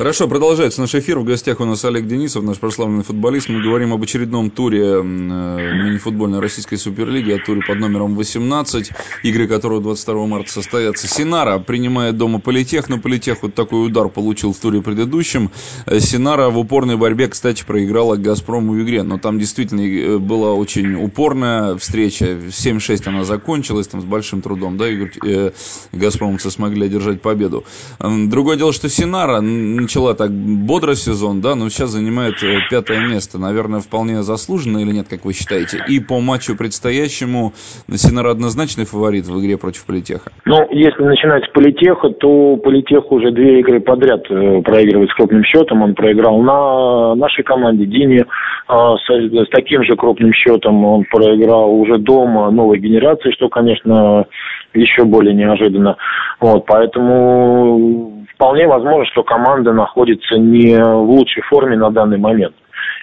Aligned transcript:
Хорошо, 0.00 0.28
продолжается 0.28 0.80
наш 0.80 0.94
эфир. 0.94 1.18
В 1.18 1.24
гостях 1.24 1.60
у 1.60 1.66
нас 1.66 1.84
Олег 1.84 2.06
Денисов, 2.06 2.42
наш 2.42 2.56
прославленный 2.56 3.04
футболист. 3.04 3.50
Мы 3.50 3.62
говорим 3.62 3.92
об 3.92 4.02
очередном 4.02 4.50
туре 4.50 4.82
э, 4.82 5.02
мини-футбольной 5.02 6.40
российской 6.40 6.76
суперлиги, 6.76 7.32
о 7.32 7.38
туре 7.38 7.60
под 7.60 7.78
номером 7.80 8.14
18, 8.14 8.92
игры 9.24 9.46
которого 9.46 9.82
22 9.82 10.24
марта 10.24 10.50
состоятся. 10.50 11.06
Синара 11.06 11.58
принимает 11.58 12.16
дома 12.16 12.40
Политех, 12.40 12.88
но 12.88 12.98
Политех 12.98 13.42
вот 13.42 13.54
такой 13.54 13.84
удар 13.84 14.08
получил 14.08 14.54
в 14.54 14.58
туре 14.58 14.80
предыдущем. 14.80 15.50
Э, 15.84 16.00
Синара 16.00 16.48
в 16.48 16.58
упорной 16.58 16.96
борьбе, 16.96 17.28
кстати, 17.28 17.62
проиграла 17.62 18.16
Газпрому 18.16 18.72
в 18.72 18.82
игре, 18.82 19.02
но 19.02 19.18
там 19.18 19.38
действительно 19.38 19.82
э, 19.82 20.16
была 20.16 20.54
очень 20.54 20.94
упорная 20.94 21.76
встреча. 21.76 22.38
7-6 22.48 23.02
она 23.04 23.24
закончилась, 23.24 23.88
там 23.88 24.00
с 24.00 24.04
большим 24.04 24.40
трудом, 24.40 24.78
да, 24.78 24.88
Игорь, 24.88 25.12
э, 25.26 25.50
Газпромовцы 25.92 26.50
смогли 26.50 26.86
одержать 26.86 27.20
победу. 27.20 27.66
Другое 27.98 28.56
дело, 28.56 28.72
что 28.72 28.88
Синара 28.88 29.42
начала 29.90 30.14
так 30.14 30.30
бодро 30.30 30.94
сезон, 30.94 31.40
да, 31.40 31.56
но 31.56 31.68
сейчас 31.68 31.90
занимает 31.90 32.34
э, 32.44 32.58
пятое 32.70 33.00
место. 33.08 33.38
Наверное, 33.38 33.80
вполне 33.80 34.22
заслуженно 34.22 34.78
или 34.78 34.92
нет, 34.92 35.08
как 35.10 35.24
вы 35.24 35.32
считаете? 35.32 35.78
И 35.88 35.98
по 35.98 36.20
матчу 36.20 36.56
предстоящему 36.56 37.52
Синара 37.90 38.30
однозначный 38.30 38.84
фаворит 38.84 39.26
в 39.26 39.40
игре 39.40 39.58
против 39.58 39.84
Политеха? 39.86 40.30
Ну, 40.44 40.64
если 40.70 41.02
начинать 41.02 41.44
с 41.44 41.48
Политеха, 41.48 42.10
то 42.10 42.56
Политех 42.58 43.10
уже 43.10 43.32
две 43.32 43.58
игры 43.60 43.80
подряд 43.80 44.22
э, 44.30 44.62
проигрывает 44.62 45.10
с 45.10 45.14
крупным 45.14 45.42
счетом. 45.42 45.82
Он 45.82 45.94
проиграл 45.94 46.40
на 46.40 47.16
нашей 47.16 47.42
команде 47.42 47.84
Дине 47.84 48.26
а, 48.68 48.94
с 48.96 49.48
таким 49.50 49.82
же 49.82 49.96
крупным 49.96 50.32
счетом. 50.32 50.84
Он 50.84 51.04
проиграл 51.10 51.74
уже 51.74 51.98
дома 51.98 52.48
новой 52.52 52.78
генерации, 52.78 53.32
что, 53.32 53.48
конечно, 53.48 54.26
еще 54.74 55.04
более 55.04 55.34
неожиданно. 55.34 55.96
Вот, 56.40 56.66
поэтому 56.66 58.24
вполне 58.34 58.66
возможно, 58.66 59.04
что 59.06 59.22
команда 59.22 59.72
находится 59.72 60.36
не 60.36 60.76
в 60.76 61.10
лучшей 61.10 61.42
форме 61.42 61.76
на 61.76 61.90
данный 61.90 62.18
момент. 62.18 62.54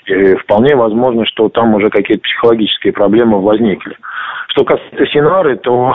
И 0.08 0.36
вполне 0.36 0.76
возможно, 0.76 1.26
что 1.26 1.50
там 1.50 1.76
уже 1.76 1.90
какие-то 1.90 2.24
психологические 2.24 2.94
проблемы 2.94 3.42
возникли. 3.42 3.96
Что 4.48 4.64
касается 4.64 5.06
Синары, 5.08 5.58
то 5.58 5.94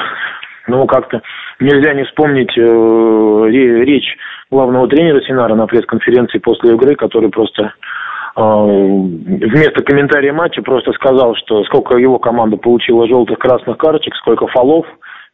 ну, 0.68 0.86
как-то 0.86 1.22
нельзя 1.60 1.94
не 1.94 2.04
вспомнить 2.04 2.56
э, 2.56 3.46
речь 3.84 4.16
главного 4.50 4.86
тренера 4.88 5.20
Синара 5.22 5.54
на 5.54 5.66
пресс-конференции 5.66 6.38
после 6.38 6.74
игры, 6.74 6.94
который 6.94 7.30
просто 7.30 7.62
э, 7.64 8.40
вместо 8.40 9.82
комментария 9.82 10.32
матча 10.32 10.62
просто 10.62 10.92
сказал, 10.92 11.34
что 11.36 11.64
сколько 11.64 11.96
его 11.96 12.18
команда 12.18 12.56
получила 12.58 13.08
желтых 13.08 13.38
красных 13.38 13.78
карточек, 13.78 14.14
сколько 14.16 14.46
фолов, 14.46 14.86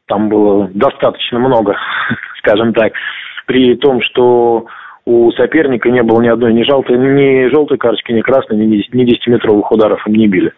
там 0.08 0.28
было 0.28 0.68
достаточно 0.74 1.38
много, 1.38 1.76
скажем 2.38 2.72
так 2.72 2.92
при 3.48 3.76
том, 3.76 4.02
что 4.02 4.66
у 5.06 5.32
соперника 5.32 5.90
не 5.90 6.02
было 6.02 6.20
ни 6.20 6.28
одной 6.28 6.52
ни 6.52 6.62
желтой, 6.64 6.98
ни 6.98 7.48
желтой 7.48 7.78
карточки, 7.78 8.12
ни 8.12 8.20
красной, 8.20 8.58
ни 8.58 9.04
10-метровых 9.04 9.64
ударов 9.70 10.06
им 10.06 10.14
не 10.14 10.28
били. 10.28 10.52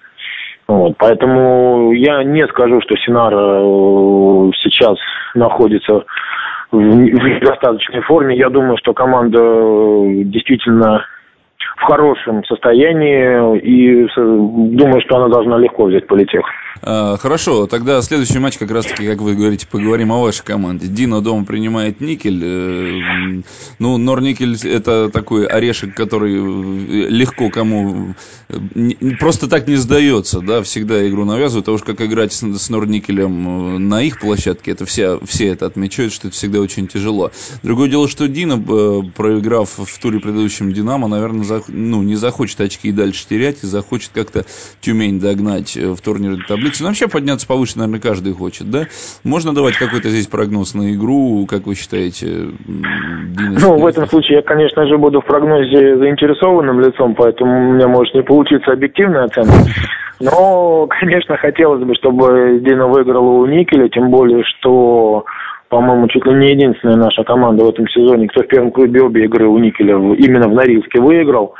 Вот, 0.66 0.94
поэтому 0.98 1.92
я 1.92 2.24
не 2.24 2.46
скажу, 2.48 2.80
что 2.80 2.96
Синар 2.96 3.32
э, 3.32 4.50
сейчас 4.62 4.98
находится 5.34 6.04
в, 6.70 6.78
в 6.78 7.40
достаточной 7.44 8.00
форме. 8.02 8.36
Я 8.36 8.50
думаю, 8.50 8.76
что 8.78 8.92
команда 8.92 9.40
э, 9.40 10.22
действительно 10.24 11.04
в 11.80 11.84
хорошем 11.84 12.44
состоянии 12.44 13.58
и 13.58 14.06
думаю, 14.76 15.00
что 15.00 15.16
она 15.16 15.28
должна 15.28 15.58
легко 15.58 15.84
взять 15.84 16.06
политех. 16.06 16.44
А, 16.82 17.16
хорошо, 17.18 17.66
тогда 17.66 18.00
следующий 18.00 18.38
матч 18.38 18.56
как 18.56 18.70
раз-таки, 18.70 19.06
как 19.06 19.18
вы 19.18 19.34
говорите, 19.34 19.66
поговорим 19.66 20.12
о 20.12 20.22
вашей 20.22 20.44
команде. 20.44 20.86
Дина 20.86 21.20
дома 21.20 21.44
принимает 21.44 22.00
Никель. 22.00 22.40
Э, 22.42 23.42
ну, 23.78 23.98
Норникель 23.98 24.56
это 24.66 25.10
такой 25.10 25.46
орешек, 25.46 25.94
который 25.94 26.34
э, 26.34 27.08
легко 27.10 27.50
кому... 27.50 28.14
Э, 28.48 28.54
просто 29.18 29.48
так 29.48 29.68
не 29.68 29.76
сдается, 29.76 30.40
да, 30.40 30.62
всегда 30.62 31.06
игру 31.06 31.24
навязывают. 31.24 31.68
А 31.68 31.72
уж 31.72 31.82
как 31.82 32.00
играть 32.00 32.32
с, 32.32 32.40
с 32.40 32.70
Норникелем 32.70 33.88
на 33.88 34.02
их 34.02 34.18
площадке, 34.18 34.70
это 34.70 34.86
все, 34.86 35.20
все 35.24 35.48
это 35.48 35.66
отмечают, 35.66 36.14
что 36.14 36.28
это 36.28 36.36
всегда 36.36 36.60
очень 36.60 36.88
тяжело. 36.88 37.30
Другое 37.62 37.90
дело, 37.90 38.08
что 38.08 38.26
Дина, 38.26 38.58
проиграв 38.58 39.78
в 39.78 40.00
туре 40.00 40.18
предыдущем 40.18 40.72
Динамо, 40.72 41.08
наверное, 41.08 41.44
ну, 41.72 42.02
не 42.02 42.16
захочет 42.16 42.60
очки 42.60 42.88
и 42.88 42.92
дальше 42.92 43.26
терять, 43.28 43.62
и 43.62 43.66
захочет 43.66 44.10
как-то 44.14 44.44
Тюмень 44.80 45.20
догнать 45.20 45.76
в 45.76 46.00
турнирной 46.00 46.44
таблице. 46.46 46.82
Ну, 46.82 46.88
вообще 46.88 47.08
подняться 47.08 47.46
повыше, 47.46 47.78
наверное, 47.78 48.00
каждый 48.00 48.32
хочет, 48.32 48.70
да? 48.70 48.86
Можно 49.24 49.54
давать 49.54 49.76
какой-то 49.76 50.08
здесь 50.08 50.26
прогноз 50.26 50.74
на 50.74 50.94
игру, 50.94 51.46
как 51.48 51.66
вы 51.66 51.74
считаете? 51.74 52.48
Динас, 52.66 53.62
ну, 53.62 53.78
в 53.78 53.86
этом 53.86 54.06
случае 54.08 54.36
я, 54.36 54.42
конечно 54.42 54.86
же, 54.86 54.98
буду 54.98 55.20
в 55.20 55.24
прогнозе 55.24 55.96
заинтересованным 55.96 56.80
лицом, 56.80 57.14
поэтому 57.14 57.70
у 57.70 57.72
меня 57.74 57.88
может 57.88 58.14
не 58.14 58.22
получиться 58.22 58.72
объективная 58.72 59.24
оценка. 59.24 59.52
Но, 60.20 60.86
конечно, 61.00 61.36
хотелось 61.36 61.82
бы, 61.82 61.94
чтобы 61.94 62.60
Дина 62.62 62.86
выиграла 62.86 63.30
у 63.30 63.46
Никеля, 63.46 63.88
тем 63.88 64.10
более, 64.10 64.44
что 64.44 65.24
по-моему, 65.70 66.08
чуть 66.08 66.26
ли 66.26 66.34
не 66.34 66.50
единственная 66.50 66.96
наша 66.96 67.22
команда 67.22 67.64
в 67.64 67.70
этом 67.70 67.88
сезоне, 67.88 68.26
кто 68.28 68.42
в 68.42 68.48
первом 68.48 68.72
клубе 68.72 69.02
обе 69.02 69.24
игры 69.24 69.46
у 69.46 69.56
Никеля 69.58 69.94
именно 69.94 70.48
в 70.48 70.52
Норильске 70.54 71.00
выиграл. 71.00 71.54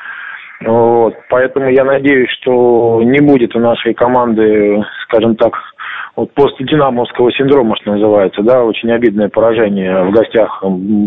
Вот. 0.63 1.15
Поэтому 1.31 1.71
я 1.71 1.85
надеюсь, 1.85 2.29
что 2.41 3.01
не 3.03 3.21
будет 3.21 3.55
у 3.55 3.61
нашей 3.61 3.95
команды, 3.95 4.85
скажем 5.05 5.37
так, 5.37 5.55
вот 6.17 6.35
после 6.35 6.67
динамовского 6.67 7.33
синдрома, 7.33 7.77
что 7.81 7.93
называется, 7.93 8.43
да, 8.43 8.65
очень 8.65 8.91
обидное 8.91 9.29
поражение 9.29 10.03
в 10.03 10.11
гостях 10.11 10.63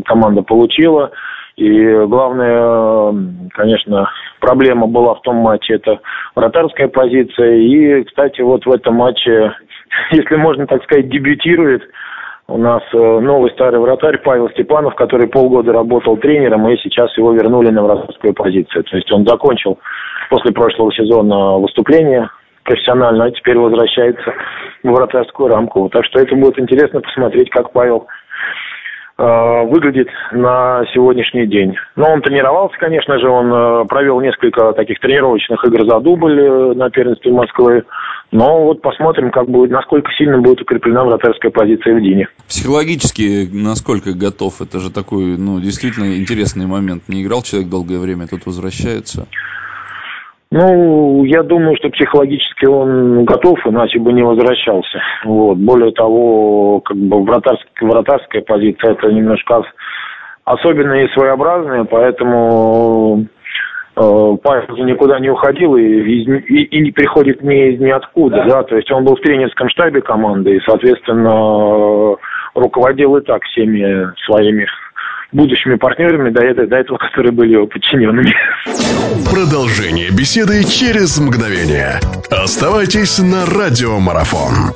команда 0.05 0.41
получила. 0.41 1.11
И 1.57 1.85
главная, 2.07 3.13
конечно, 3.53 4.09
проблема 4.39 4.87
была 4.87 5.15
в 5.15 5.21
том 5.21 5.35
матче, 5.35 5.75
это 5.75 5.99
вратарская 6.35 6.87
позиция. 6.87 7.57
И, 7.57 8.03
кстати, 8.05 8.41
вот 8.41 8.65
в 8.65 8.71
этом 8.71 8.95
матче, 8.95 9.53
если 10.11 10.35
можно 10.35 10.65
так 10.67 10.83
сказать, 10.83 11.09
дебютирует 11.09 11.83
у 12.47 12.57
нас 12.57 12.83
э, 12.93 12.97
новый 12.97 13.51
старый 13.51 13.79
вратарь 13.79 14.17
Павел 14.17 14.49
Степанов, 14.49 14.95
который 14.95 15.27
полгода 15.27 15.71
работал 15.71 16.17
тренером, 16.17 16.67
и 16.69 16.77
сейчас 16.77 17.15
его 17.17 17.31
вернули 17.31 17.69
на 17.69 17.83
вратарскую 17.83 18.33
позицию. 18.33 18.83
То 18.83 18.97
есть 18.97 19.11
он 19.11 19.25
закончил 19.25 19.79
после 20.29 20.51
прошлого 20.51 20.91
сезона 20.93 21.57
выступление 21.57 22.29
профессионально, 22.63 23.25
а 23.25 23.31
теперь 23.31 23.57
возвращается 23.57 24.33
в 24.83 24.89
вратарскую 24.89 25.49
рамку. 25.49 25.89
Так 25.89 26.05
что 26.05 26.19
это 26.19 26.35
будет 26.35 26.59
интересно 26.59 26.99
посмотреть, 26.99 27.49
как 27.49 27.71
Павел 27.71 28.07
э, 29.17 29.63
выглядит 29.63 30.09
на 30.33 30.83
сегодняшний 30.93 31.47
день. 31.47 31.75
Но 31.95 32.11
он 32.11 32.21
тренировался, 32.21 32.77
конечно 32.77 33.19
же, 33.19 33.29
он 33.29 33.53
э, 33.53 33.85
провел 33.85 34.19
несколько 34.19 34.73
таких 34.73 34.99
тренировочных 34.99 35.63
игр 35.63 35.85
за 35.85 35.99
дубль 36.01 36.75
на 36.75 36.89
первенстве 36.89 37.31
Москвы. 37.31 37.85
Но 38.33 38.63
вот 38.63 38.81
посмотрим, 38.81 39.29
как 39.29 39.47
будет, 39.47 39.69
насколько 39.69 40.11
сильно 40.17 40.39
будет 40.39 40.59
укреплена 40.59 41.03
вратарская 41.03 41.51
позиция 41.51 41.95
в 41.95 42.01
Дине. 42.01 42.27
Психологически 42.47 43.47
насколько 43.53 44.13
готов? 44.13 44.59
Это 44.59 44.79
же 44.79 44.91
такой, 44.91 45.37
ну, 45.37 45.59
действительно 45.59 46.17
интересный 46.17 46.65
момент. 46.65 47.03
Не 47.07 47.21
играл 47.21 47.43
человек 47.43 47.69
долгое 47.69 47.99
время, 47.99 48.25
тут 48.27 48.47
возвращается. 48.47 49.27
Ну, 50.49 51.23
я 51.25 51.43
думаю, 51.43 51.77
что 51.77 51.89
психологически 51.89 52.65
он 52.65 53.23
готов, 53.25 53.59
иначе 53.67 53.99
бы 53.99 54.11
не 54.13 54.23
возвращался. 54.23 54.99
Вот. 55.25 55.59
Более 55.59 55.91
того, 55.91 56.79
как 56.79 56.97
бы 56.97 57.23
вратарская, 57.23 57.87
вратарская 57.87 58.41
позиция 58.41 58.93
это 58.93 59.11
немножко 59.11 59.61
особенная 60.43 61.05
и 61.05 61.13
своеобразная, 61.13 61.83
поэтому 61.83 63.27
Павел 63.95 64.85
никуда 64.85 65.19
не 65.19 65.29
уходил 65.29 65.75
и, 65.75 65.83
и, 65.83 66.63
и 66.63 66.81
не 66.81 66.91
приходит 66.91 67.43
ни 67.43 67.73
из 67.73 67.79
ниоткуда, 67.79 68.43
да, 68.47 68.63
то 68.63 68.75
есть 68.75 68.91
он 68.91 69.03
был 69.05 69.15
в 69.15 69.21
тренерском 69.21 69.69
штабе 69.69 70.01
команды 70.01 70.55
и, 70.55 70.61
соответственно, 70.65 72.15
руководил 72.55 73.17
и 73.17 73.21
так 73.21 73.43
всеми 73.43 74.11
своими 74.25 74.67
будущими 75.31 75.75
партнерами 75.75 76.29
до 76.29 76.41
этого, 76.41 76.67
до 76.67 76.77
этого, 76.77 76.97
которые 76.97 77.31
были 77.31 77.53
его 77.53 77.67
подчиненными. 77.67 78.33
Продолжение 79.29 80.09
беседы 80.11 80.63
через 80.63 81.19
мгновение. 81.19 81.99
Оставайтесь 82.31 83.19
на 83.19 83.45
радиомарафон. 83.45 84.73